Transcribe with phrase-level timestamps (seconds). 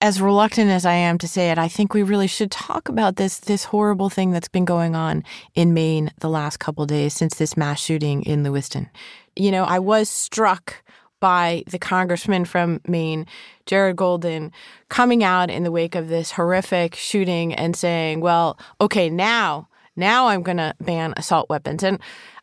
[0.00, 3.16] as reluctant as I am to say it, I think we really should talk about
[3.16, 5.24] this this horrible thing that's been going on
[5.54, 8.88] in Maine the last couple days since this mass shooting in Lewiston.
[9.34, 10.82] You know, I was struck
[11.20, 13.26] by the congressman from Maine,
[13.66, 14.52] Jared Golden,
[14.88, 20.28] coming out in the wake of this horrific shooting and saying, "Well, okay, now, now
[20.28, 22.00] I'm going to ban assault weapons." And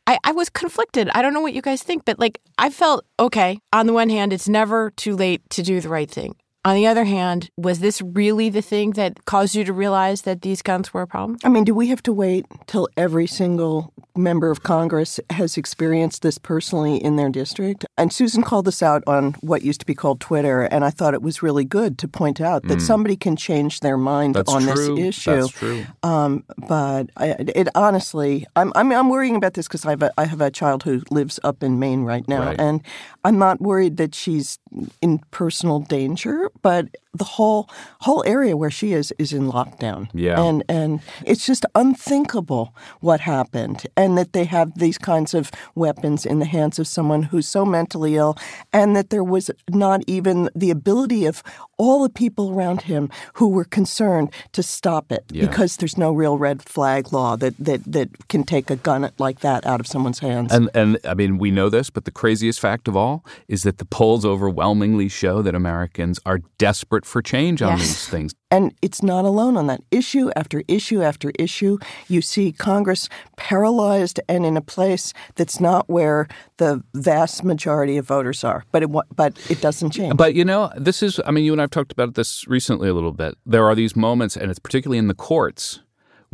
[0.08, 1.10] I, I was conflicted.
[1.16, 3.60] I don't know what you guys think, but like I felt okay.
[3.72, 6.36] On the one hand, it's never too late to do the right thing.
[6.66, 10.42] On the other hand, was this really the thing that caused you to realize that
[10.42, 11.38] these guns were a problem?
[11.44, 16.24] I mean, do we have to wait till every single member of Congress has experienced
[16.24, 17.86] this personally in their district?
[18.00, 21.14] And Susan called this out on what used to be called Twitter, and I thought
[21.14, 22.82] it was really good to point out that mm.
[22.82, 24.96] somebody can change their mind That's on true.
[24.96, 25.42] this issue.
[25.42, 25.86] That's true.
[26.02, 30.12] Um, but I, it honestly, I'm, I'm, I'm worrying about this because I have a,
[30.18, 32.60] I have a child who lives up in Maine right now, right.
[32.60, 32.82] and
[33.24, 34.58] I'm not worried that she's
[35.00, 36.88] in personal danger but
[37.18, 37.70] the whole
[38.02, 40.10] whole area where she is is in lockdown.
[40.14, 40.42] Yeah.
[40.42, 46.26] And and it's just unthinkable what happened and that they have these kinds of weapons
[46.26, 48.38] in the hands of someone who's so mentally ill
[48.74, 51.44] and that there was not even the ability of
[51.78, 55.46] all the people around him who were concerned to stop it yeah.
[55.46, 59.40] because there's no real red flag law that, that that can take a gun like
[59.42, 60.52] that out of someone's hands.
[60.54, 63.78] And and I mean we know this, but the craziest fact of all is that
[63.78, 67.80] the polls overwhelmingly show that Americans are desperate for change on yes.
[67.80, 68.36] these things.
[68.52, 69.82] And it's not alone on that.
[69.92, 71.78] Issue after issue after issue,
[72.08, 76.28] you see Congress paralyzed and in a place that's not where
[76.58, 78.66] the vast majority of voters are.
[78.72, 80.18] But it but it doesn't change.
[80.18, 82.94] But you know, this is I mean, you and I've talked about this recently a
[82.94, 83.36] little bit.
[83.46, 85.82] There are these moments and it's particularly in the courts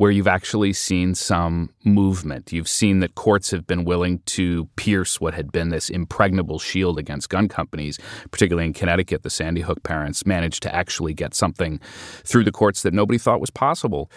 [0.02, 2.52] where you've actually seen some movement.
[2.52, 6.98] You've seen that courts have been willing to pierce what had been this impregnable shield
[6.98, 8.00] against gun companies,
[8.32, 9.22] particularly in Connecticut.
[9.22, 11.80] The Sandy Hook parents managed to actually get something
[12.24, 14.10] through the courts that nobody thought was possible.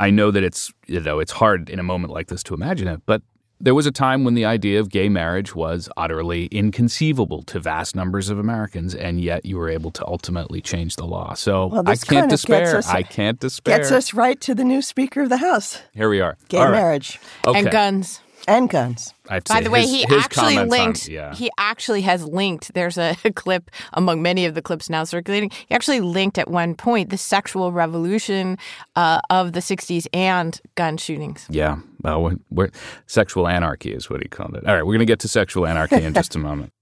[0.00, 2.88] I know that it's you know it's hard in a moment like this to imagine
[2.88, 3.20] it, but
[3.64, 7.96] there was a time when the idea of gay marriage was utterly inconceivable to vast
[7.96, 11.32] numbers of Americans, and yet you were able to ultimately change the law.
[11.32, 12.76] So well, I can't despair.
[12.76, 13.78] Us, I can't despair.
[13.78, 15.80] Gets us right to the new Speaker of the House.
[15.94, 16.36] Here we are.
[16.48, 17.18] Gay marriage.
[17.46, 17.58] Okay.
[17.58, 19.14] And guns and guns.
[19.46, 21.06] By the way, his, he his actually linked.
[21.08, 21.34] On, yeah.
[21.34, 22.74] He actually has linked.
[22.74, 25.50] There's a, a, clip among many of the clips now circulating.
[25.66, 28.58] He actually linked at one point the sexual revolution
[28.96, 31.46] uh, of the '60s and gun shootings.
[31.50, 32.70] Yeah, well, we're, we're,
[33.06, 34.66] sexual anarchy is what he called it.
[34.66, 36.72] All right, we're going to get to sexual anarchy in just a moment.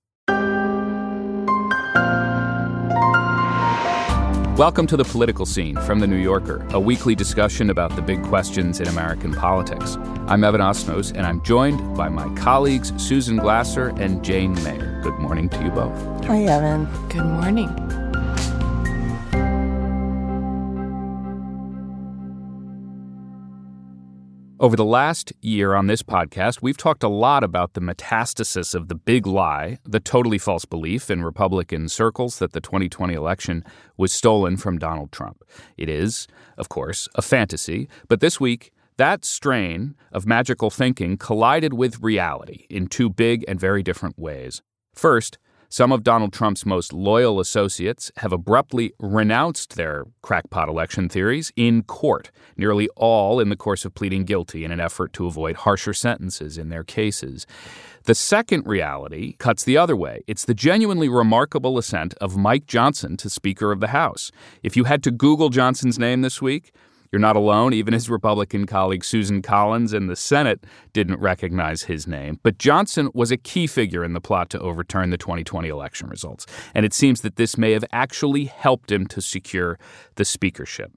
[4.57, 8.23] Welcome to the political scene from The New Yorker, a weekly discussion about the big
[8.23, 9.97] questions in American politics.
[10.27, 15.01] I'm Evan Osnos, and I'm joined by my colleagues Susan Glasser and Jane Mayer.
[15.03, 15.97] Good morning to you both.
[16.27, 16.85] Hi, Evan.
[17.09, 18.02] Good morning.
[24.63, 28.87] Over the last year on this podcast, we've talked a lot about the metastasis of
[28.87, 33.65] the big lie, the totally false belief in Republican circles that the 2020 election
[33.97, 35.43] was stolen from Donald Trump.
[35.77, 41.73] It is, of course, a fantasy, but this week, that strain of magical thinking collided
[41.73, 44.63] with reality in two big and very different ways.
[44.95, 45.39] First,
[45.73, 51.83] some of Donald Trump's most loyal associates have abruptly renounced their crackpot election theories in
[51.83, 55.95] court, nearly all in the course of pleading guilty in an effort to avoid harsher
[55.95, 57.47] sentences in their cases.
[58.05, 60.21] The second reality cuts the other way.
[60.27, 64.31] It's the genuinely remarkable ascent of Mike Johnson to Speaker of the House.
[64.63, 66.73] If you had to Google Johnson's name this week,
[67.13, 67.75] you're not alone.
[67.75, 70.65] Even his Republican colleague Susan Collins in the Senate
[70.95, 72.41] didn't recognize his name.
[72.43, 76.47] But Johnson was a key figure in the plot to overturn the 2020 election results.
[76.75, 79.79] And it seems that this may have actually helped him to secure
[80.17, 80.91] the speakership.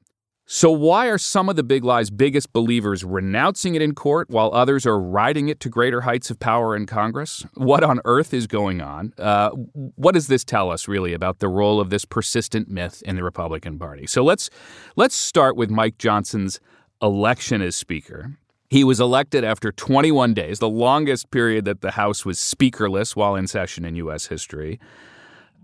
[0.47, 4.51] So, why are some of the big lie's biggest believers renouncing it in court while
[4.53, 7.43] others are riding it to greater heights of power in Congress?
[7.55, 9.13] What on earth is going on?
[9.17, 13.15] Uh, what does this tell us really about the role of this persistent myth in
[13.15, 14.05] the Republican Party?
[14.05, 14.51] So let's
[14.95, 16.59] let's start with Mike Johnson's
[17.01, 18.37] election as Speaker.
[18.69, 23.35] He was elected after 21 days, the longest period that the House was speakerless while
[23.35, 24.27] in session in U.S.
[24.27, 24.79] history.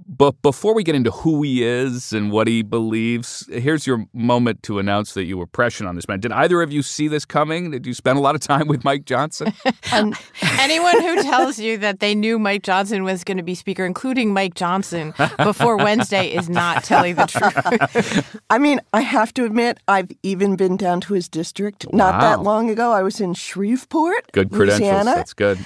[0.08, 4.64] But before we get into who he is and what he believes, here's your moment
[4.64, 6.20] to announce that you were prescient on this man.
[6.20, 7.72] Did either of you see this coming?
[7.72, 9.54] Did you spend a lot of time with Mike Johnson?
[9.94, 10.14] um,
[10.60, 14.34] anyone who tells you that they knew Mike Johnson was going to be speaker, including
[14.34, 18.42] Mike Johnson, before Wednesday is not telling the truth.
[18.50, 21.86] I mean, I have to admit, I've even been down to his district.
[21.86, 21.98] Wow.
[21.98, 24.80] Not that long ago, I was in Shreveport, Good credentials.
[24.82, 25.16] Louisiana.
[25.16, 25.60] That's good.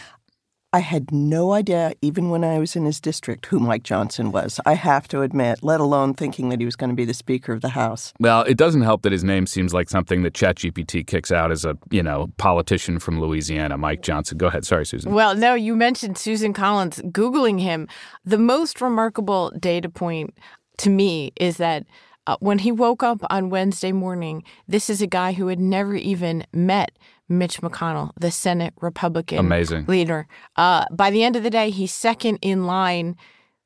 [0.76, 4.60] I had no idea, even when I was in his district, who Mike Johnson was.
[4.66, 7.54] I have to admit, let alone thinking that he was going to be the Speaker
[7.54, 8.12] of the House.
[8.20, 11.64] Well, it doesn't help that his name seems like something that ChatGPT kicks out as
[11.64, 14.38] a you know politician from Louisiana, Mike Johnson.
[14.38, 14.66] Go ahead.
[14.66, 15.14] Sorry, Susan.
[15.14, 17.02] Well, no, you mentioned Susan Collins.
[17.06, 17.88] Googling him,
[18.26, 20.38] the most remarkable data point
[20.80, 21.86] to me is that
[22.28, 25.96] uh, when he woke up on Wednesday morning, this is a guy who had never
[25.96, 26.92] even met
[27.28, 29.86] Mitch McConnell, the Senate Republican Amazing.
[29.88, 30.28] leader.
[30.56, 33.16] Uh, by the end of the day, he's second in line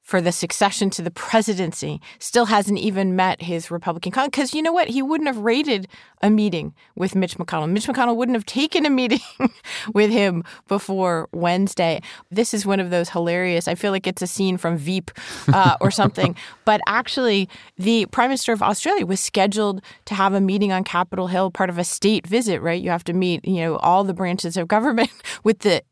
[0.10, 4.32] for the succession to the presidency still hasn't even met his Republican colleague.
[4.32, 4.88] Because you know what?
[4.88, 5.88] He wouldn't have rated
[6.24, 7.70] a meeting with Mitch McConnell.
[7.70, 9.20] Mitch McConnell wouldn't have taken a meeting
[9.94, 12.02] with him before Wednesday.
[12.32, 15.12] This is one of those hilarious, I feel like it's a scene from Veep
[15.54, 16.36] uh, or something.
[16.66, 17.48] but actually,
[17.78, 21.70] the Prime Minister of Australia was scheduled to have a meeting on Capitol Hill, part
[21.70, 22.82] of a state visit, right?
[22.82, 25.12] You have to meet, you know, all the branches of government
[25.44, 25.84] with the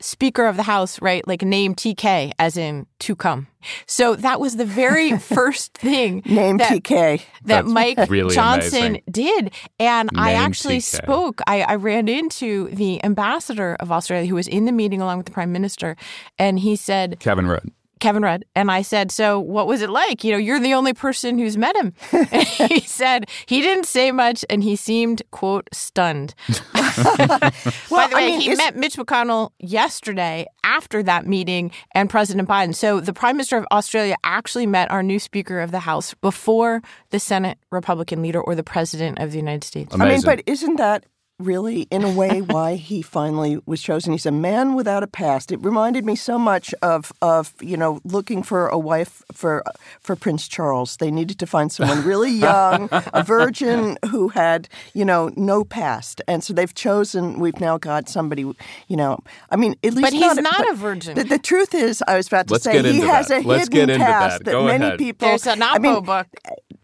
[0.00, 1.26] Speaker of the House, right?
[1.26, 3.46] Like name TK as in to come.
[3.86, 8.78] So that was the very first thing name that, TK that That's Mike really Johnson
[8.78, 9.02] amazing.
[9.10, 9.52] did.
[9.78, 11.02] And I actually TK.
[11.02, 15.18] spoke, I, I ran into the ambassador of Australia who was in the meeting along
[15.18, 15.96] with the prime minister.
[16.38, 17.70] And he said, Kevin Rudd.
[18.00, 18.44] Kevin Rudd.
[18.54, 20.22] And I said, So what was it like?
[20.24, 21.94] You know, you're the only person who's met him.
[22.12, 22.28] and
[22.70, 26.34] he said, He didn't say much and he seemed, quote, stunned.
[26.74, 27.52] By
[27.90, 32.10] Well, the I way, mean, he is- met Mitch McConnell yesterday after that meeting and
[32.10, 32.74] President Biden.
[32.74, 36.82] So the Prime Minister of Australia actually met our new Speaker of the House before
[37.10, 39.94] the Senate Republican leader or the President of the United States.
[39.98, 41.06] I mean, but isn't that
[41.38, 44.12] really, in a way, why he finally was chosen?
[44.12, 45.52] He's a man without a past.
[45.52, 49.62] It reminded me so much of, of you know, looking for a wife for
[50.00, 50.96] for Prince Charles.
[50.96, 56.20] They needed to find someone really young, a virgin who had, you know, no past,
[56.28, 57.38] and so they've chosen.
[57.38, 58.42] We've now got somebody,
[58.88, 59.18] you know.
[59.50, 61.16] I mean, at least But he's not, not a virgin.
[61.16, 63.44] The, the truth is, I was about to Let's say he has that.
[63.44, 64.52] a Let's hidden past that.
[64.52, 64.98] Go many ahead.
[64.98, 65.28] people.
[65.28, 66.26] There's an I mean, book.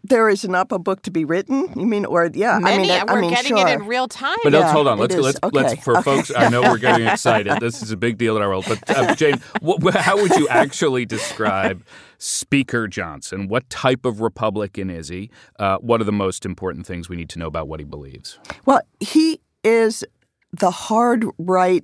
[0.05, 1.71] There is an Oppo book to be written.
[1.79, 2.59] You mean, or yeah?
[2.61, 3.67] I mean, I we're mean, getting sure.
[3.67, 4.35] it in real time.
[4.43, 4.99] But Yeah, hold on.
[4.99, 5.21] Let's is.
[5.21, 5.61] let's Okay.
[5.63, 6.01] let's for Okay.
[6.03, 6.31] folks.
[6.35, 7.59] I know we're getting excited.
[7.61, 8.65] This is a big deal in our world.
[8.67, 11.85] But uh, Jane, wh- wh- how would you actually describe
[12.17, 13.47] Speaker Johnson?
[13.47, 15.29] What type of Republican is he?
[15.57, 18.37] Uh, what are the most important things we need to know about what he believes?
[18.65, 20.03] Well, he is
[20.51, 21.83] the hard right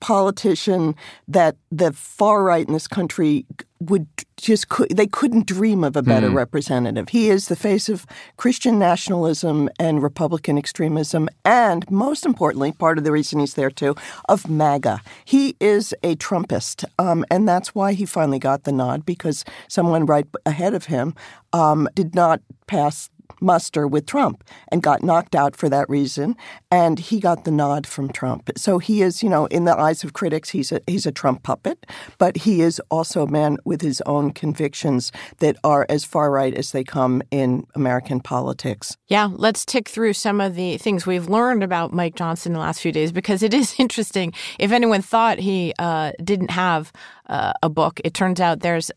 [0.00, 0.94] politician
[1.28, 3.46] that the far right in this country
[3.80, 4.06] would
[4.36, 7.08] just could, they couldn't dream of a better representative.
[7.10, 8.06] He is the face of
[8.36, 13.94] Christian nationalism and Republican extremism, and most importantly, part of the reason he's there too,
[14.28, 15.00] of MAGA.
[15.24, 20.04] He is a Trumpist, um, and that's why he finally got the nod because someone
[20.04, 21.14] right ahead of him
[21.52, 23.08] um, did not pass
[23.40, 26.36] muster with Trump and got knocked out for that reason.
[26.70, 28.50] And he got the nod from Trump.
[28.56, 31.42] So he is, you know, in the eyes of critics, he's a he's a Trump
[31.42, 31.86] puppet,
[32.18, 36.54] but he is also a man with his own convictions that are as far right
[36.54, 38.96] as they come in American politics.
[39.08, 42.60] Yeah, let's tick through some of the things we've learned about Mike Johnson in the
[42.60, 44.32] last few days because it is interesting.
[44.58, 46.92] If anyone thought he uh, didn't have
[47.26, 48.90] uh, a book, it turns out there's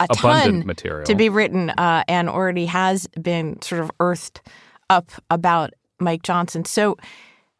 [0.00, 1.04] a Abundant ton material.
[1.04, 4.40] to be written uh, and already has been sort of earthed
[4.88, 6.64] up about Mike Johnson.
[6.64, 6.96] So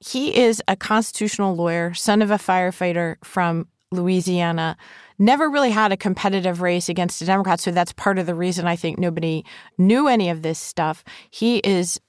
[0.01, 4.77] he is a constitutional lawyer, son of a firefighter from Louisiana.
[5.19, 8.67] Never really had a competitive race against a Democrat, so that's part of the reason
[8.67, 9.45] I think nobody
[9.77, 11.05] knew any of this stuff.
[11.31, 12.01] He is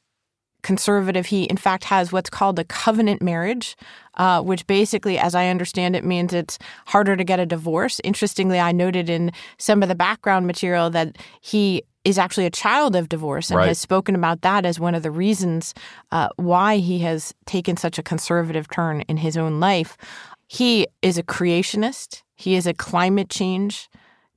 [0.63, 1.25] conservative.
[1.25, 3.75] He, in fact, has what's called a covenant marriage,
[4.21, 7.99] uh, which basically, as I understand it, means it's harder to get a divorce.
[8.03, 12.95] Interestingly, I noted in some of the background material that he is actually a child
[12.95, 13.69] of divorce and Right.
[13.69, 15.73] has spoken about that as one of the reasons
[16.11, 19.97] uh, why he has taken such a conservative turn in his own life.
[20.45, 22.21] He is a creationist.
[22.35, 23.89] He is a climate change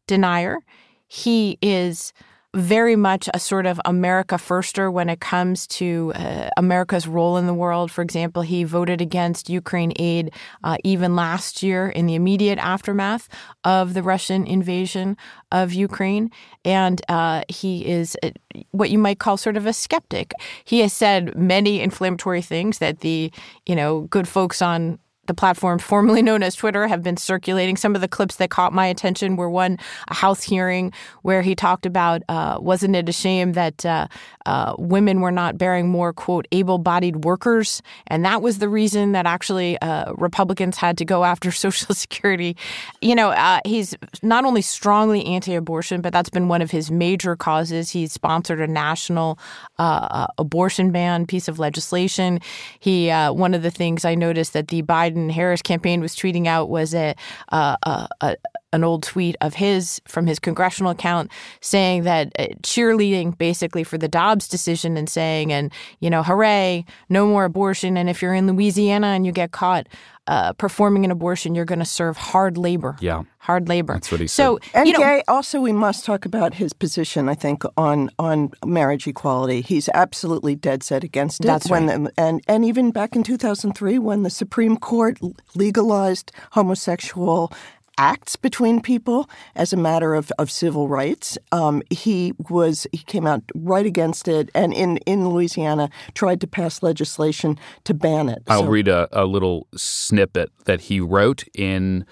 [0.07, 0.61] denier.
[1.07, 2.14] He is
[2.55, 7.47] very much a sort of America firster when it comes to uh, America's role in
[7.47, 7.91] the world.
[7.91, 10.33] For example, he voted against Ukraine aid
[10.63, 13.29] uh, even last year in the immediate aftermath
[13.65, 15.17] of the Russian invasion
[15.51, 16.31] of Ukraine.
[16.65, 18.31] And uh, he is uh,
[18.71, 20.33] what you might call sort of a skeptic.
[20.65, 23.33] He has said many inflammatory things that the,
[23.67, 27.76] you know, good folks on the platform formerly known as Twitter have been circulating.
[27.76, 29.78] Some of the clips that caught my attention were one
[30.09, 34.07] a House hearing where he talked about uh, wasn't it a shame that uh,
[34.47, 39.26] uh, women were not bearing more quote able-bodied workers, and that was the reason that
[39.26, 42.57] actually uh, Republicans had to go after Social Security.
[43.00, 47.37] You know, uh, he's not only strongly anti-abortion, but that's been one of his major
[47.37, 47.90] causes.
[47.90, 49.38] He's sponsored a national
[49.78, 52.40] uh, abortion ban piece of legislation.
[52.81, 56.47] He one of the things I noticed that the Biden Biden Harris campaign was tweeting
[56.47, 57.14] out was a,
[57.50, 58.37] a, a
[58.75, 63.97] an old tweet of his from his congressional account saying that uh, cheerleading basically for
[63.97, 67.97] the Dobbs decision and saying, and, you know, hooray, no more abortion.
[67.97, 69.87] And if you're in Louisiana and you get caught
[70.26, 72.97] uh, performing an abortion, you're going to serve hard labor.
[73.00, 73.25] Yeah.
[73.40, 73.93] Hard labor.
[73.93, 74.71] That's what he so, said.
[74.75, 77.28] And you know, Gay, also, we must talk about his position.
[77.28, 81.47] I think on on marriage equality, he's absolutely dead set against it.
[81.47, 82.04] That's when right.
[82.04, 85.19] the, and and even back in 2003, when the Supreme Court
[85.54, 87.52] legalized homosexual
[87.99, 91.39] acts between people as a matter of, of civil rights.
[91.53, 96.47] Um, he was he came out right against it, and in, in Louisiana tried to
[96.47, 98.43] pass legislation to ban it.
[98.49, 102.05] I'll So- read a, a little snippet that he wrote in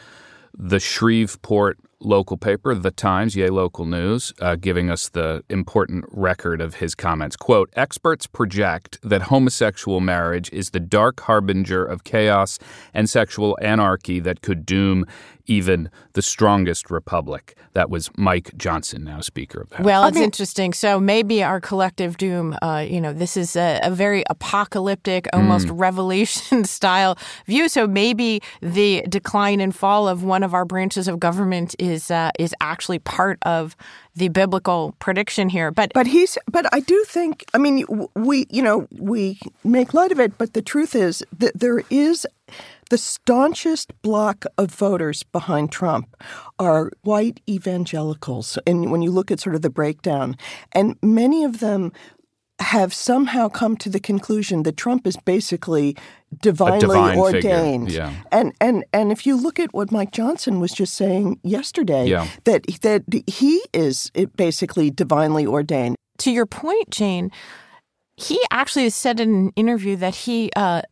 [0.56, 6.60] the Shreveport local paper, The Times, yay local news, uh, giving us the important record
[6.60, 7.36] of his comments.
[7.36, 12.58] Quote, experts project that homosexual marriage is the dark harbinger of chaos
[12.92, 15.06] and sexual anarchy that could doom
[15.46, 17.56] even the strongest republic.
[17.72, 19.84] That was Mike Johnson, now Speaker of the House.
[19.84, 20.72] Well, it's interesting.
[20.72, 25.68] So maybe our collective doom, uh, you know, this is a, a very apocalyptic, almost
[25.70, 27.68] revelation style view.
[27.68, 32.30] So maybe the decline and fall of one of our branches of government is uh,
[32.38, 33.76] is actually part of
[34.14, 35.70] the biblical prediction here.
[35.70, 36.36] But But he's.
[36.50, 37.44] But I do think.
[37.54, 38.46] I mean, we.
[38.50, 42.26] You know, we make light of it, but the truth is that there is
[42.92, 46.14] the staunchest block of voters behind Trump
[46.58, 50.36] are white evangelicals, and when you look at sort of the breakdown,
[50.72, 51.90] and many of them
[52.58, 55.96] have somehow come to the conclusion that Trump is basically
[56.42, 57.90] divinely divine ordained.
[57.90, 58.12] yeah.
[58.30, 62.28] And and and if you look at what Mike Johnson was just saying yesterday, Yeah.
[62.44, 65.96] that that he is basically divinely ordained.
[66.18, 67.30] to your point, Jane,
[68.16, 70.82] he actually said in an interview that he uh,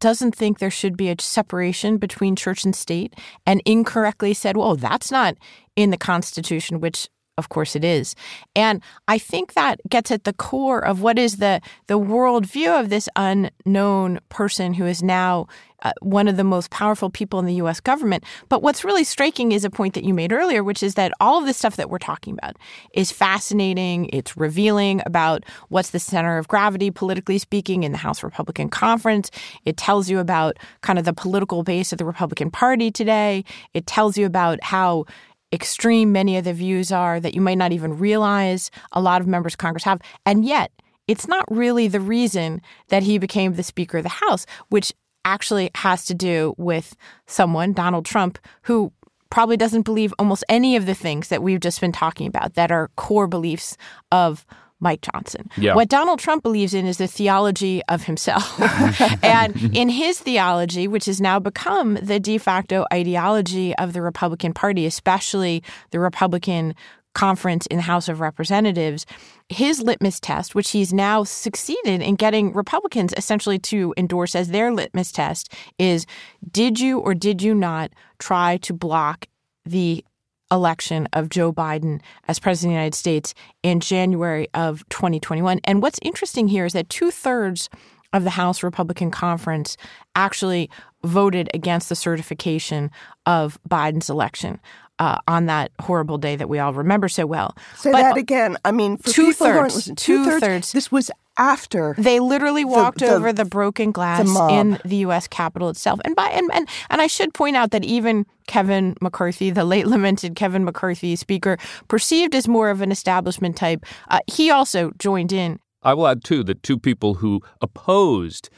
[0.00, 3.14] doesn't think there should be a separation between church and state,
[3.46, 5.36] and incorrectly said, "Well, that's not
[5.76, 7.08] in the Constitution," which.
[7.40, 8.14] Of course, it is,
[8.54, 12.90] and I think that gets at the core of what is the the worldview of
[12.90, 15.46] this unknown person who is now
[15.82, 17.80] uh, one of the most powerful people in the U.S.
[17.80, 18.24] government.
[18.48, 21.38] But what's really striking is a point that you made earlier, which is that all
[21.38, 22.56] of the stuff that we're talking about
[22.92, 24.10] is fascinating.
[24.12, 29.30] It's revealing about what's the center of gravity, politically speaking, in the House Republican Conference.
[29.64, 33.44] It tells you about kind of the political base of the Republican Party today.
[33.72, 35.06] It tells you about how
[35.52, 39.26] extreme many of the views are that you might not even realize a lot of
[39.26, 40.00] members of Congress have.
[40.24, 40.72] And yet,
[41.08, 44.92] it's not really the reason that he became the Speaker of the House, which
[45.24, 48.92] actually has to do with someone, Donald Trump, who
[49.28, 52.72] probably doesn't believe almost any of the things that we've just been talking about that
[52.72, 53.76] are core beliefs
[54.10, 54.44] of
[54.80, 55.48] Mike Johnson.
[55.56, 55.74] Yeah.
[55.74, 58.60] What Donald Trump believes in is the theology of himself.
[59.24, 64.52] and in his theology, which has now become the de facto ideology of the Republican
[64.52, 66.74] Party, especially the Republican
[67.14, 69.04] conference in the House of Representatives,
[69.48, 74.72] his litmus test, which he's now succeeded in getting Republicans essentially to endorse as their
[74.72, 76.06] litmus test, is
[76.50, 79.26] did you or did you not try to block
[79.64, 80.04] the
[80.50, 85.60] election of Joe Biden as president of the United States in January of 2021?
[85.64, 87.68] And what's interesting here is that two thirds
[88.12, 89.76] of the House Republican Conference
[90.14, 90.68] actually
[91.04, 92.90] voted against the certification
[93.26, 94.60] of Biden's election
[95.00, 97.56] uh, on that horrible day that we all remember so well.
[97.76, 98.56] Say But that again.
[98.64, 100.72] I mean, for two people who aren't thirds, listening, two two-thirds, thirds.
[100.72, 101.94] This was after.
[101.96, 104.50] They literally walked the- over the broken glass mob.
[104.52, 105.26] in the U.S.
[105.26, 109.50] Capitol itself, and by and, and and I should point out that even Kevin McCarthy,
[109.50, 111.56] the late lamented Kevin McCarthy, Speaker,
[111.88, 115.58] perceived as more of an establishment type, uh, he also joined in.
[115.82, 118.50] I will add, too, that two people who opposed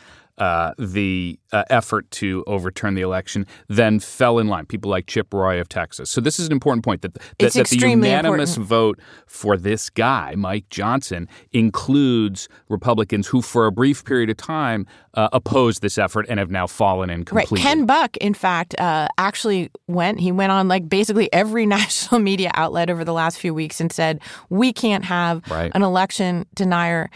[0.42, 4.66] uh, the uh, effort to overturn the election then fell in line.
[4.66, 6.10] People like Chip Roy of Texas.
[6.10, 8.68] So this is an important point that, that, that the unanimous important.
[8.68, 14.84] vote for this guy, Mike Johnson, includes Republicans who, for a brief period of time,
[15.14, 17.58] uh, opposed this effort and have now fallen in completely.
[17.58, 17.62] Right.
[17.62, 20.18] Ken Buck, in fact, uh, actually went.
[20.18, 23.92] He went on like basically every national media outlet over the last few weeks and
[23.92, 24.20] said,
[24.50, 25.70] "We can't have Right.
[25.72, 27.10] an election denier."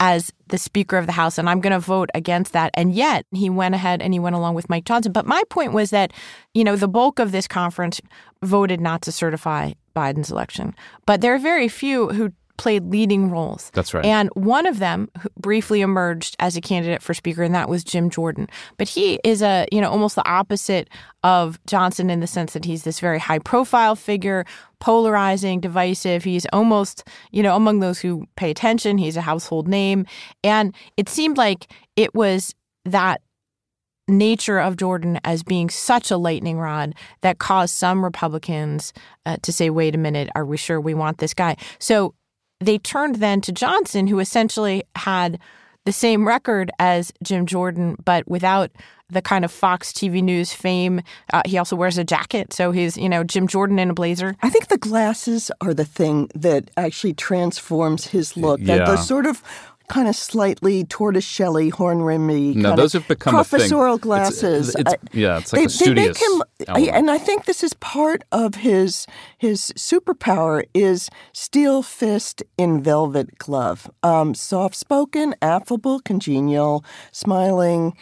[0.00, 2.70] As the Speaker of the House, and I'm going to vote against that.
[2.74, 5.12] And yet, he went ahead and he went along with Mike Johnson.
[5.12, 6.12] But my point was that,
[6.52, 8.00] you know, the bulk of this conference
[8.42, 10.74] voted not to certify Biden's election.
[11.06, 13.70] But there are very few who played leading roles.
[13.74, 14.04] That's right.
[14.04, 15.08] And one of them
[15.38, 18.48] briefly emerged as a candidate for speaker, and that was Jim Jordan.
[18.76, 20.88] But he is a, you know, almost the opposite
[21.22, 24.44] of Johnson in the sense that he's this very high profile figure,
[24.78, 26.24] polarizing, divisive.
[26.24, 30.06] He's almost, you know, among those who pay attention, he's a household name.
[30.42, 33.20] And it seemed like it was that
[34.06, 38.92] nature of Jordan as being such a lightning rod that caused some Republicans
[39.24, 41.56] uh, to say, wait a minute, are we sure we want this guy?
[41.78, 42.14] So
[42.64, 45.38] they turned then to Johnson, who essentially had
[45.84, 48.70] the same record as Jim Jordan, but without
[49.10, 51.02] the kind of Fox TV News fame.
[51.32, 54.36] Uh, he also wears a jacket, so he's you know Jim Jordan in a blazer.
[54.42, 58.60] I think the glasses are the thing that actually transforms his look.
[58.60, 58.78] Yeah.
[58.78, 59.42] That the sort of
[59.88, 62.54] kind of slightly tortoiseshell horn rimmy.
[62.54, 64.74] No, those have become professorial glasses.
[64.74, 66.18] It's, it's, yeah, it's like they, a studious.
[66.18, 69.06] They make him, and I think this is part of his
[69.38, 73.90] his superpower is steel fist in velvet glove.
[74.02, 77.96] Um, soft spoken, affable, congenial, smiling.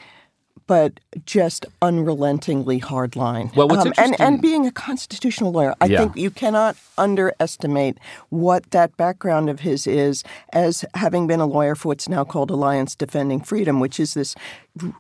[0.73, 3.55] But just unrelentingly hardline.
[3.55, 5.99] Well, what's um, and interesting- and being a constitutional lawyer, I Yeah.
[5.99, 7.99] think you cannot underestimate
[8.31, 12.51] what that background of his is as having been a lawyer for what's now called
[12.51, 14.35] Alliance Defending Freedom, which is this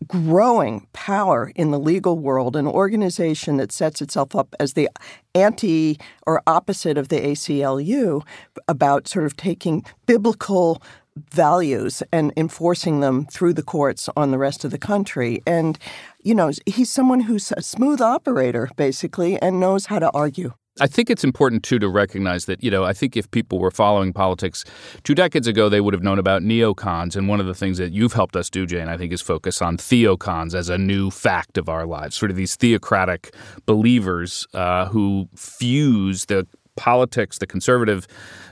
[0.06, 4.90] growing power in the legal world, an organization that sets itself up as the
[5.34, 8.20] anti or opposite of the ACLU
[8.68, 10.82] about sort of taking biblical
[11.16, 15.42] values and enforcing them through the courts on the rest of the country.
[15.46, 15.78] And,
[16.22, 20.54] you know, he's someone who's a smooth operator, basically, and knows how to argue.
[20.80, 23.70] I think it's important too to recognize that, you know, I think if people were
[23.70, 24.64] following politics
[25.04, 27.14] two decades ago, they would have known about neocons.
[27.14, 29.60] And one of the things that you've helped us do, Jane, I think, is focus
[29.60, 33.34] on theocons as a new fact of our lives, sort of these theocratic
[33.66, 38.06] believers uh, who fuse the politics, the conservative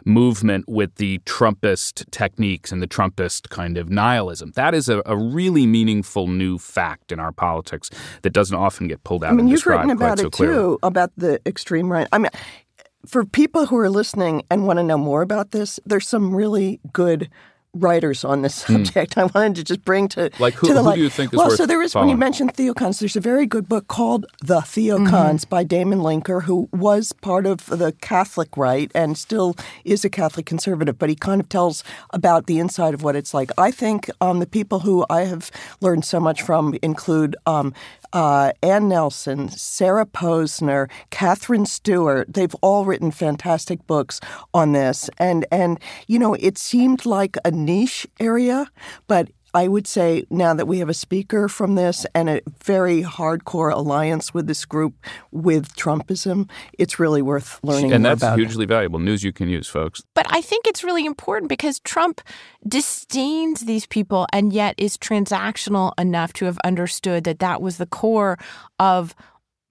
[0.04, 4.52] movement with the Trumpist techniques and the Trumpist kind of nihilism.
[4.56, 7.90] That is a, a really meaningful new fact in our politics
[8.22, 10.54] that doesn't often get pulled out I mean, and you've written about so it clearly.
[10.54, 12.08] too, about the extreme right.
[12.12, 12.30] I mean,
[13.06, 16.80] for people who are listening and want to know more about this, there's some really
[16.92, 17.30] good
[17.74, 19.16] writers on this subject.
[19.16, 20.42] I wanted to just bring to Hmm.
[20.42, 20.96] Like who- to the who light.
[20.96, 22.98] do you think is well, worth so there is when you mentioned theocons.
[22.98, 25.48] There's a very good book called The Theocons Mm-hmm.
[25.48, 30.46] by Damon Linker, who was part of the Catholic right and still is a Catholic
[30.46, 30.98] conservative.
[30.98, 33.50] But he kind of tells about the inside of what it's like.
[33.56, 35.50] I think um, the people who I have
[35.80, 37.36] learned so much from include.
[37.46, 37.72] Um,
[38.12, 42.32] uh, Anne Nelson, Sarah Posner, Katherine Stewart.
[42.32, 44.20] They've all written fantastic books
[44.54, 48.66] on this, and and you know it seemed like a niche area,
[49.06, 49.28] but.
[49.52, 53.72] I would say now that we have a speaker from this and a very hardcore
[53.72, 54.94] alliance with this group
[55.32, 58.38] with Trumpism, it's really worth learning And more that's about.
[58.38, 58.42] it.
[58.42, 60.02] hugely valuable news you can use, folks.
[60.14, 62.20] But I think it's really important because Trump
[62.80, 67.86] disdains these people and yet is transactional enough to have understood that that was the
[67.86, 68.38] core
[68.78, 69.14] of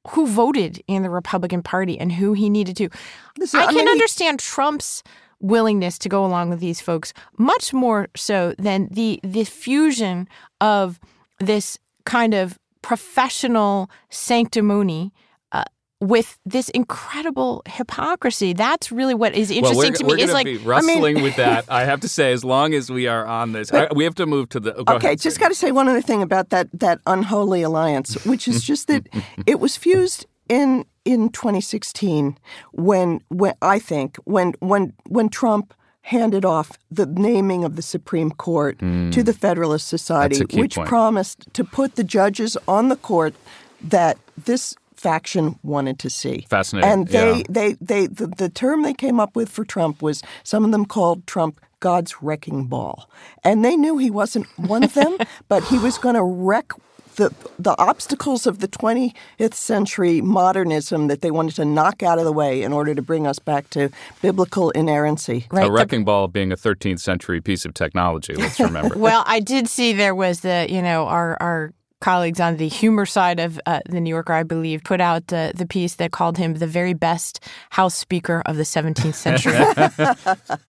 [0.10, 2.90] who voted in the Republican Party and who he needed to.
[3.38, 5.04] Listen, I I can mean, he- understand Trump's
[5.40, 10.28] willingness to go along with these folks much more so than the the fusion
[10.60, 11.00] of
[11.40, 15.14] this kind of professional sanctimony
[15.52, 15.64] uh,
[16.02, 18.54] with this incredible hypocrisy.
[18.54, 20.24] That's really what is interesting to we're me.
[20.24, 21.66] Is gonna like be wrestling with that.
[21.70, 24.26] I have to say, as long as we are on this, I, we have to
[24.26, 24.76] move to the.
[24.76, 28.26] oh, okay, ahead, just got to say one other thing about that that unholy alliance,
[28.26, 29.08] which is just that
[29.46, 32.38] it was fused in in 2016
[32.72, 38.30] when when I think when when when Trump handed off the naming of the Supreme
[38.32, 39.10] Court hmm.
[39.10, 40.38] to the Federalist Society.
[40.38, 40.88] That's a key which point.
[40.88, 43.34] promised to put the judges on the court
[43.82, 46.46] that this faction wanted to see.
[46.48, 47.44] Fascinating, And they yeah.
[47.50, 50.86] they they the, the term they came up with for Trump was some of them
[50.86, 53.10] called Trump God's wrecking ball.
[53.44, 55.18] And they knew he wasn't one of them,
[55.48, 56.72] but he was going to wreck
[57.20, 62.26] the the obstacles of the 20th century modernism that they wanted to knock out of
[62.26, 63.90] the way in order to bring us back to
[64.22, 65.46] biblical inerrancy.
[65.52, 68.34] right, a the- wrecking ball being a 13th century piece of technology.
[68.34, 68.98] Let's remember.
[68.98, 73.06] well, I did see there was the you know our our colleagues on the humor
[73.06, 76.38] side of uh, the New Yorker, I believe, put out uh, the piece that called
[76.38, 79.54] him the very best House Speaker of the 17th century.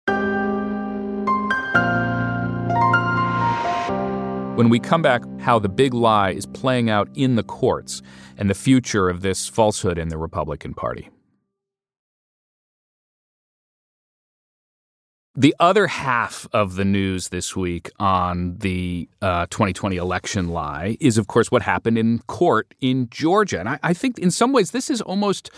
[4.62, 8.04] When we come back, how the big lie is playing out in the courts
[8.38, 11.10] and the future of this falsehood in the Republican Party.
[15.34, 21.18] The other half of the news this week on the uh, 2020 election lie is,
[21.18, 23.60] of course, what happened in court in Georgia.
[23.60, 25.50] And I, I think in some ways this is almost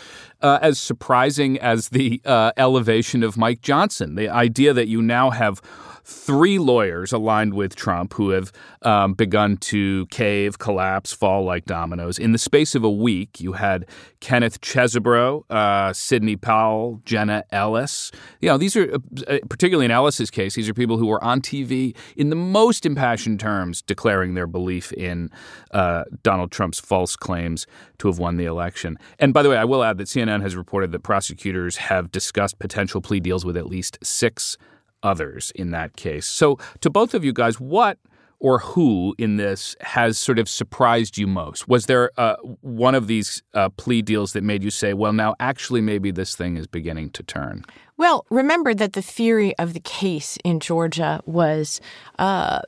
[0.44, 4.16] uh, as surprising as the uh, elevation of Mike Johnson.
[4.16, 5.62] The idea that you now have
[6.06, 8.52] three lawyers aligned with Trump who have
[8.82, 12.20] um, begun to cave, collapse, fall like dominoes.
[12.20, 13.86] In the space of a week, you had
[14.20, 18.12] Kenneth Chesebro, uh, Sidney Powell, Jenna Ellis.
[18.42, 18.96] You know, these are,
[19.28, 22.86] uh, particularly in Ellis's case, these are people who were on TV in the most
[22.86, 25.30] impassioned terms declaring their belief in
[25.72, 27.66] uh, Donald Trump's false claims
[28.00, 28.98] to have won the election.
[29.20, 32.60] And by the way, I will add that CNN has reported that prosecutors have discussed
[32.60, 34.58] potential plea deals with at least six
[35.02, 36.26] others in that case.
[36.26, 37.98] So, to both of you guys, what
[38.44, 41.68] or who in this has sort of surprised you most?
[41.70, 45.34] Was there uh, one of these uh, plea deals that made you say, well, now
[45.40, 47.64] actually maybe this thing is beginning to turn?
[47.96, 51.80] Well, remember that the theory of the case in Georgia was.
[52.20, 52.62] Uh,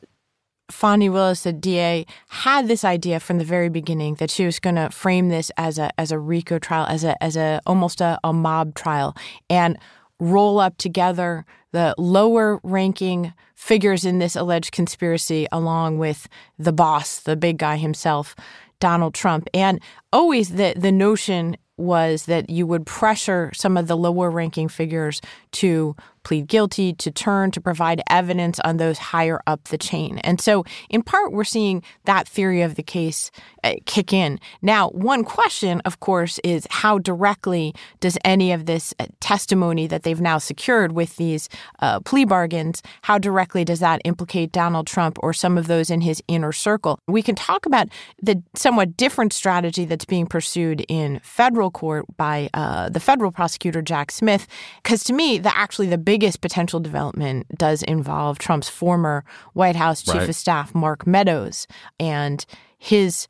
[0.69, 4.75] Fani Willis, the DA, had this idea from the very beginning that she was going
[4.75, 8.19] to frame this as a as a RICO trial, as a as a almost a,
[8.23, 9.15] a mob trial,
[9.49, 9.78] and
[10.19, 17.19] roll up together the lower ranking figures in this alleged conspiracy, along with the boss,
[17.19, 18.36] the big guy himself,
[18.80, 19.47] Donald Trump.
[19.54, 19.82] And
[20.13, 25.21] always the, the notion was that you would pressure some of the lower ranking figures
[25.51, 25.95] to
[26.26, 30.18] plead guilty, to turn, to provide evidence on those higher up the chain.
[30.20, 33.32] And so, in part, we're seeing that theory of the case
[33.64, 34.40] uh, kick in.
[34.62, 40.04] Now, one question, of course, is how directly does any of this uh, testimony that
[40.04, 41.48] they've now secured with these
[41.80, 46.02] uh, plea bargains, how directly does that implicate Donald Trump or some of those in
[46.02, 47.00] his inner circle?
[47.08, 47.88] We can talk about
[48.22, 53.82] the somewhat different strategy that's being pursued in federal court by uh, the federal prosecutor,
[53.82, 54.48] Jack Smith,
[54.82, 60.01] because to me, the actually the biggest potential development does involve Trump's former White House
[60.01, 60.30] chief right.
[60.30, 61.67] of staff, Mark Meadows,
[61.99, 62.45] and
[62.78, 63.28] his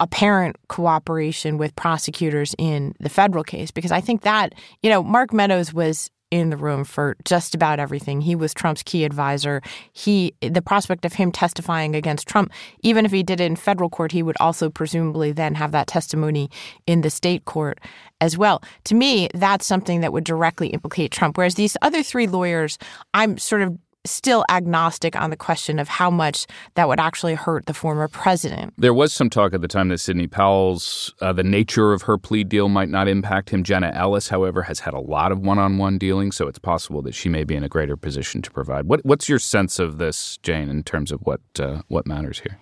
[0.00, 4.52] apparent cooperation with prosecutors in the federal case because I think that,
[4.82, 8.20] you know, Mark Meadows was in the room for just about everything.
[8.20, 9.62] He was Trump's key advisor.
[9.92, 13.88] He the prospect of him testifying against Trump, even if he did it in federal
[13.88, 16.50] court, he would also presumably then have that testimony
[16.86, 17.80] in the state court
[18.20, 18.62] as well.
[18.84, 21.38] To me, that's something that would directly implicate Trump.
[21.38, 22.78] Whereas these other three lawyers,
[23.14, 23.78] I'm sort of
[24.10, 28.74] still agnostic on the question of how much that would actually hurt the former president.
[28.78, 32.18] There was some talk at the time that Sidney Powell's, uh, the nature of her
[32.18, 33.62] plea deal might not impact him.
[33.62, 37.02] Jenna Ellis, however, has had a lot of one on one dealing, so it's possible
[37.02, 38.86] that she may be in a greater position to provide.
[38.86, 42.58] What, what's your sense of this, Jane, in terms of what, uh, what matters here?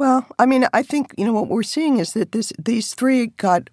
[0.00, 3.26] Well, I mean, I think you know what we're seeing is that this these three
[3.26, 3.68] got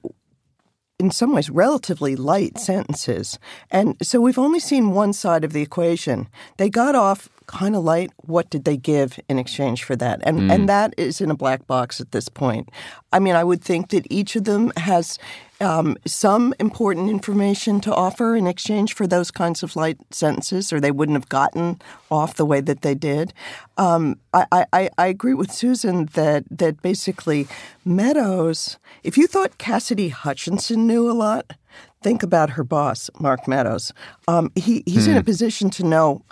[0.99, 3.37] in some ways relatively light sentences.
[3.69, 6.27] And so we've only seen one side of the equation.
[6.57, 8.11] They got off kind of light.
[8.17, 10.21] What did they give in exchange for that?
[10.23, 10.53] And mm.
[10.53, 12.69] and that is in a black box at this point.
[13.13, 15.19] I mean, I would think that each of them has
[15.59, 20.79] um, some important information to offer in exchange for those kinds of light sentences, or
[20.79, 23.33] they wouldn't have gotten off the way that they did.
[23.77, 27.47] Um, I, I, I, agree with Susan that that basically
[27.85, 28.77] Meadows.
[29.03, 31.53] If you thought Cassidy Hutchinson knew a lot,
[32.01, 33.93] think about her boss, Mark Meadows.
[34.27, 35.25] Um, he he's in a hmm.
[35.25, 36.23] position to know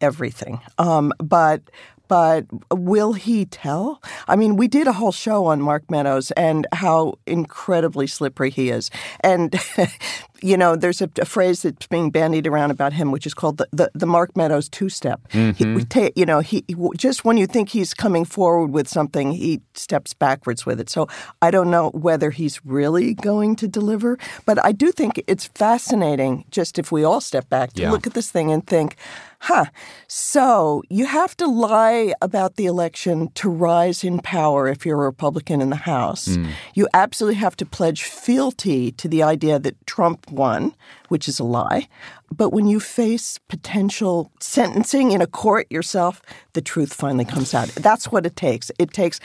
[0.00, 0.60] everything.
[0.78, 1.62] Um, but
[2.08, 4.02] but will he tell?
[4.26, 8.70] I mean, we did a whole show on Mark Meadows and how incredibly slippery he
[8.70, 8.90] is.
[9.20, 9.54] And
[10.40, 13.58] you know, there's a, a, phrase that's being bandied around about him, which is called
[13.58, 15.20] the, the, the Mark Meadows two step.
[15.30, 16.10] Mm-hmm.
[16.14, 16.64] you know, he
[16.96, 20.88] just when you think he's coming forward with something, he steps backwards with it.
[20.88, 21.08] So
[21.42, 26.44] I don't know whether he's really going to deliver, but I do think it's fascinating.
[26.50, 27.90] Just if we all step back to yeah.
[27.90, 28.96] look at this thing and think,
[29.40, 29.66] huh,
[30.06, 35.06] so you have to lie about the election to rise in power if you're a
[35.06, 36.28] Republican in the House.
[36.28, 36.50] Mm.
[36.74, 40.74] You absolutely have to pledge fealty to the idea that Trump won,
[41.08, 41.88] which is a lie.
[42.30, 47.68] But when you face potential sentencing in a court yourself, the truth finally comes out.
[47.68, 48.70] That's what it takes.
[48.78, 49.20] It takes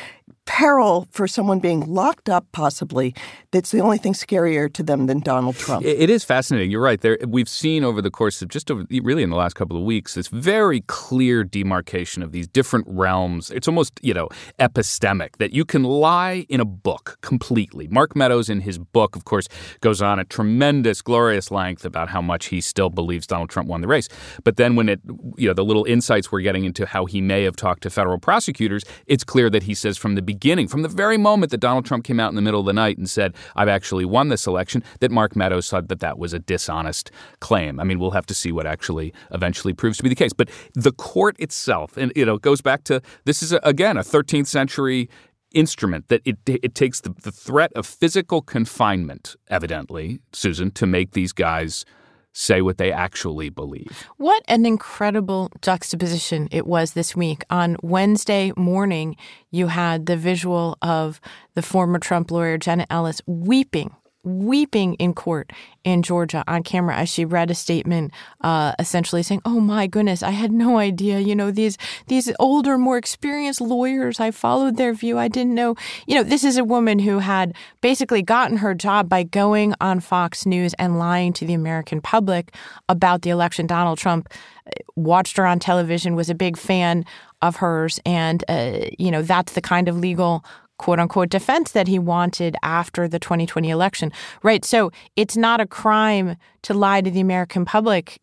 [0.46, 3.16] peril for someone being locked up, possibly,
[3.52, 5.86] that's the only thing scarier to them than Donald Trump.
[5.86, 6.72] It is fascinating.
[6.72, 7.00] You're right.
[7.00, 9.84] There, we've seen over the course of just over, really in the last couple of
[9.84, 13.52] weeks this very clear demarcation of these different realms.
[13.52, 17.88] It's almost you know epistemic that you can lie in a book completely.
[17.88, 19.48] Mark Meadows in his book, of course,
[19.82, 23.82] goes on at tremendous, glorious length about how much he still believes Donald Trump won
[23.82, 24.08] the race.
[24.44, 25.02] But then when it
[25.38, 28.20] you know the little insights we're getting into how he may have talked to federal
[28.20, 31.86] prosecutors, it's clear that he says from the beginning, from the very moment that Donald
[31.86, 34.48] Trump came out in the middle of the night and said, I've actually won this
[34.48, 37.80] election, that Mark Meadows said that that was a dishonest claim.
[37.80, 40.34] I mean, we'll have to see what actually eventually proves to be the case.
[40.34, 44.02] But the court itself, and you know, goes back to this is, a, again, a
[44.02, 45.10] 13th century
[45.54, 51.12] instrument that it it takes the, the threat of physical confinement, evidently, Susan, to make
[51.12, 51.86] these guys
[52.34, 54.08] say what they actually believe.
[54.18, 57.44] What an incredible juxtaposition it was this week.
[57.50, 59.16] On Wednesday morning,
[59.52, 61.22] you had the visual of
[61.54, 65.52] the former Trump lawyer, Jenna Ellis, weeping weeping in court
[65.84, 70.24] in Georgia on camera as she read a statement, uh, essentially saying, "Oh my goodness,
[70.24, 71.20] I had no idea.
[71.20, 74.20] You know these these older, more experienced lawyers.
[74.20, 75.18] I followed their view.
[75.18, 75.76] I didn't know.
[76.08, 80.00] You know, this is a woman who had basically gotten her job by going on
[80.00, 82.54] Fox News and lying to the American public
[82.88, 83.68] about the election.
[83.68, 84.30] Donald Trump
[84.66, 87.06] uh, watched her on television, was a big fan
[87.42, 90.46] of hers, and uh, you know that's the kind of legal
[90.78, 94.12] quote unquote defense that he wanted after the 2020 election.
[94.42, 94.66] Right.
[94.66, 98.20] So it's not a crime to lie to the American public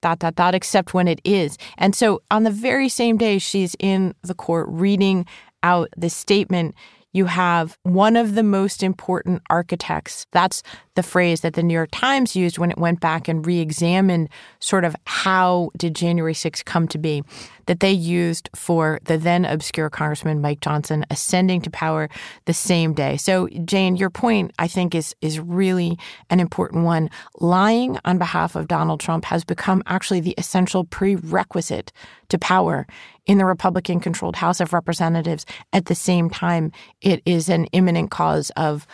[0.00, 1.56] dot dot dot except when it is.
[1.78, 5.26] And so on the very same day she's in the court reading
[5.62, 6.74] out this statement
[7.12, 10.26] you have one of the most important architects.
[10.32, 10.62] That's
[10.94, 14.28] the phrase that the New York Times used when it went back and re-examined
[14.60, 17.22] sort of how did January 6th come to be
[17.66, 22.08] that they used for the then obscure Congressman Mike Johnson ascending to power
[22.46, 23.16] the same day.
[23.16, 25.98] So Jane, your point I think is is really
[26.30, 27.10] an important one.
[27.40, 31.92] Lying on behalf of Donald Trump has become actually the essential prerequisite
[32.28, 32.86] to power
[33.26, 35.46] in the Republican controlled House of Representatives.
[35.72, 38.86] At the same time, it is an imminent cause of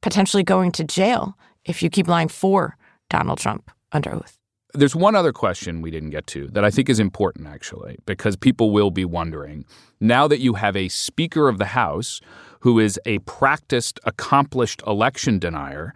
[0.00, 2.76] potentially going to jail if you keep lying for
[3.10, 4.38] Donald Trump under oath.
[4.76, 8.34] There's one other question we didn't get to that I think is important, actually, because
[8.34, 9.64] people will be wondering
[10.00, 12.20] now that you have a Speaker of the House
[12.60, 15.94] who is a practiced, accomplished election denier.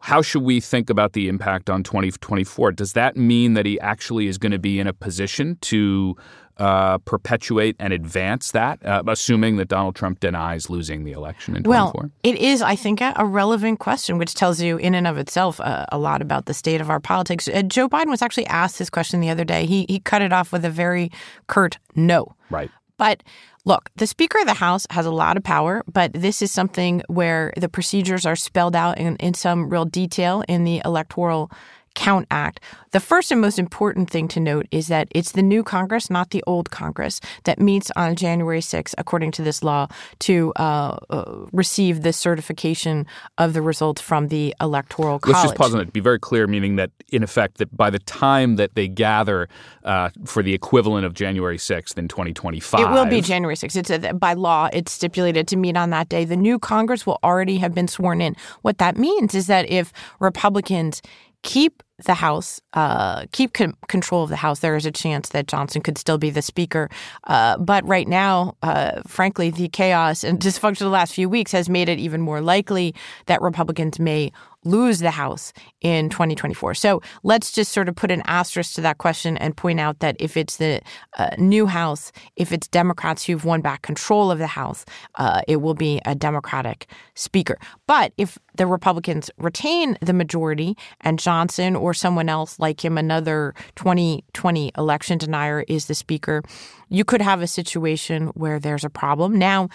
[0.00, 2.72] How should we think about the impact on 2024?
[2.72, 6.14] Does that mean that he actually is going to be in a position to
[6.58, 11.62] uh, perpetuate and advance that, uh, assuming that Donald Trump denies losing the election in
[11.62, 11.92] 24?
[11.94, 15.60] Well, it is, I think, a, relevant question, which tells you in and of itself
[15.60, 17.48] uh, a lot about the state of our politics.
[17.48, 19.66] Uh, Joe Biden was actually asked this question the other day.
[19.66, 21.10] He, he cut it off with a very
[21.46, 22.34] curt no.
[22.50, 22.70] Right.
[22.96, 23.22] But
[23.64, 27.02] look, the Speaker of the House has a lot of power, but this is something
[27.08, 31.50] where the procedures are spelled out in, in some real detail in the Electoral
[31.96, 32.60] Count Act.
[32.92, 36.30] The first and most important thing to note is that it's the new Congress, not
[36.30, 39.88] the old Congress, that meets on January 6th, according to this law,
[40.20, 43.06] to uh, uh, receive the certification
[43.38, 45.34] of the results from the Electoral College.
[45.34, 45.92] Let's just pause on it.
[45.92, 49.48] Be very clear, meaning that, in effect, that by the time that they gather
[49.84, 52.80] uh, for the equivalent of January 6th in 2025.
[52.80, 53.76] It will be January 6th.
[53.76, 56.24] It's a, by law, it's stipulated to meet on that day.
[56.24, 58.36] The new Congress will already have been sworn in.
[58.62, 61.00] What that means is that if Republicans
[61.42, 65.46] keep the House, uh, keep con- control of the House, there is a chance that
[65.46, 66.90] Johnson could still be the Speaker.
[67.24, 71.52] Uh, but right now, uh, frankly, the chaos and dysfunction of the last few weeks
[71.52, 72.94] has made it even more likely
[73.26, 74.30] that Republicans may
[74.66, 76.74] lose the House in 2024.
[76.74, 80.16] So let's just sort of put an asterisk to that question and point out that
[80.18, 80.80] if it's the
[81.16, 85.56] uh, new House, if it's Democrats who've won back control of the House, uh, it
[85.56, 87.58] will be a Democratic Speaker.
[87.86, 93.54] But if the Republicans retain the majority and Johnson or someone else like him, another
[93.76, 96.42] 2020 election denier, is the Speaker,
[96.88, 99.38] you could have a situation where there's a problem.
[99.38, 99.68] Now,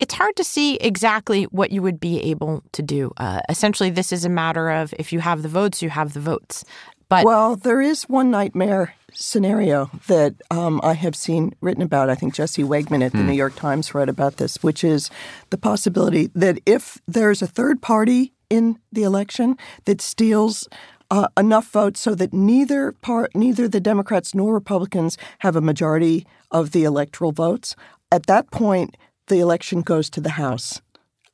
[0.00, 3.12] it's hard to see exactly what you would be able to do.
[3.18, 6.20] Uh, essentially, this is a matter of if you have the votes, you have the
[6.20, 6.64] votes.
[7.08, 12.08] But well, there is one nightmare scenario that um, I have seen written about.
[12.08, 13.26] I think Jesse Wegman at the hmm.
[13.26, 15.10] New York Times wrote about this, which is
[15.50, 20.68] the possibility that if there's a third party in the election that steals
[21.10, 26.26] uh, enough votes so that neither part, neither the Democrats nor Republicans have a majority
[26.50, 27.74] of the electoral votes.
[28.12, 28.96] At that point,
[29.30, 30.82] the election goes to the House.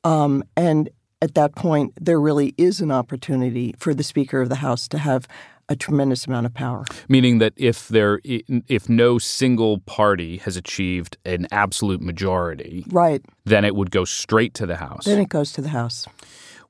[0.05, 0.89] Um, and
[1.21, 4.99] at that point, there really is an opportunity for the Speaker of the House to
[4.99, 5.27] have
[5.69, 6.85] a tremendous amount of power.
[7.09, 13.65] Meaning that if there, if no single party has achieved an absolute majority, right, then
[13.65, 15.07] it would go straight to the House.
[15.07, 16.07] Then it goes to the House.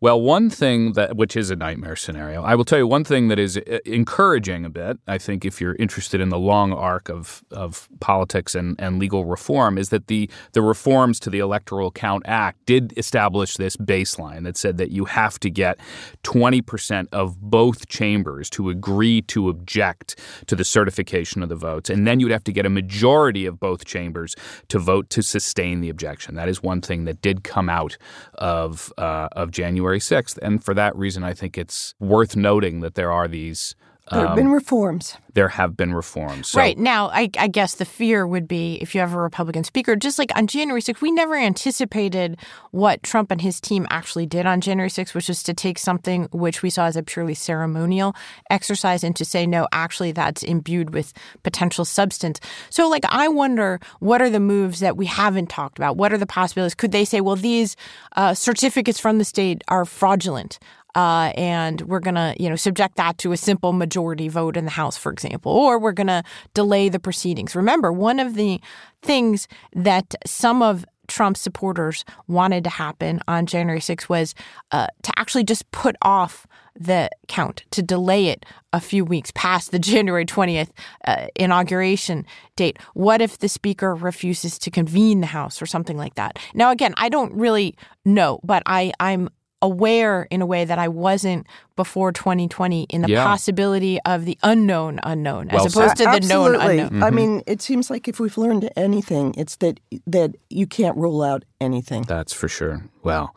[0.01, 3.29] Well, one thing that, which is a nightmare scenario, I will tell you one thing
[3.29, 7.09] that is uh, encouraging a bit, I think, if you're interested in the long arc
[7.09, 11.91] of, of politics and, and legal reform, is that the, the reforms to the Electoral
[11.91, 15.81] Count Act did establish this baseline that said that you have to get
[16.25, 21.89] 20% of both chambers to agree to object to the certification of the votes.
[21.89, 24.35] And then you'd have to get a majority of both chambers
[24.69, 26.35] to vote to sustain the objection.
[26.35, 27.97] That is one thing that did come out
[28.35, 30.39] of, uh, of January January 6th.
[30.43, 33.77] And for that reason, I think it's worth noting that there are these
[34.11, 35.17] There have Um, been reforms.
[35.35, 36.49] there have been reforms.
[36.49, 39.65] So, right now, I, I guess the fear would be if you have a Republican
[39.65, 42.39] speaker, just like on January 6th, we never anticipated
[42.71, 46.29] what Trump and his team actually did on January 6th, which is to take something
[46.33, 48.15] which we saw as a purely ceremonial
[48.49, 52.41] exercise and to say, no, actually, that's imbued with potential substance.
[52.71, 55.97] So, like, I wonder what are the moves that we haven't talked about?
[55.97, 56.75] What are the possibilities?
[56.77, 57.77] Could they say, well, these
[58.17, 60.59] uh, certificates from the state are fraudulent?
[60.97, 64.65] Uh, and we're going to, you know, subject that to a simple majority vote in
[64.65, 67.55] the House, for example, or we're going to delay the proceedings.
[67.55, 68.59] Remember, one of the
[69.03, 74.35] things that some of Trump's supporters wanted to happen on January 6th was
[74.73, 79.73] uh, to actually just put off the count, to delay it a few weeks past
[79.73, 80.71] the January 20th
[81.07, 82.25] uh, inauguration
[82.57, 82.79] date.
[82.95, 86.39] What if the speaker refuses to convene the House or something like that?
[86.55, 89.29] Now, again, I don't really know, but I, I'm
[89.63, 93.25] aware in a way that I wasn't before 2020 in the Yeah.
[93.25, 96.55] possibility of the unknown unknown Well as opposed to the known unknown.
[96.55, 96.79] Absolutely.
[96.81, 97.03] unknown.
[97.03, 101.23] I mean, it seems like if we've learned anything, it's that that you can't rule
[101.23, 102.03] out anything.
[102.03, 102.85] That's for sure.
[103.03, 103.35] Well,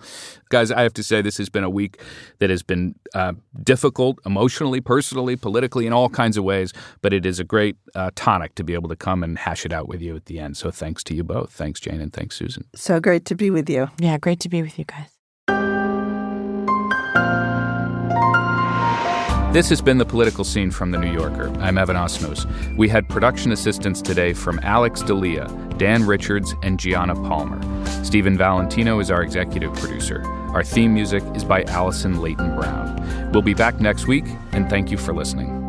[0.50, 2.02] guys, I have to say this has been a week
[2.40, 6.74] that has been uh, difficult emotionally, personally, politically, in all kinds of ways.
[7.02, 9.72] But it is a great uh, tonic to be able to come and hash it
[9.74, 10.58] out with you at the end.
[10.58, 11.52] So thanks to you both.
[11.52, 12.66] Thanks, Jane, and thanks, Susan.
[12.76, 13.90] So great to be with you.
[14.00, 15.19] Yeah, great to be with you guys.
[19.52, 21.50] This has been the political scene from The New Yorker.
[21.60, 22.46] I'm Evan Osnos.
[22.78, 27.60] We had production assistance today from Alex Dalia, Dan Richards, and Gianna Palmer.
[28.04, 30.24] Stephen Valentino is our executive producer.
[30.54, 33.32] Our theme music is by Allison Leighton Brown.
[33.32, 35.69] We'll be back next week, and thank you for listening.